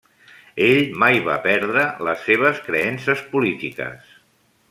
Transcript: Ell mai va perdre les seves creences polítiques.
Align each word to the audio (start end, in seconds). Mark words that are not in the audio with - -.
Ell 0.67 0.79
mai 1.03 1.19
va 1.27 1.35
perdre 1.43 1.83
les 2.07 2.25
seves 2.29 2.63
creences 2.69 3.23
polítiques. 3.35 4.09